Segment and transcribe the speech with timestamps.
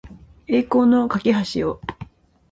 [0.47, 1.21] 栄光の架
[1.53, 1.79] 橋を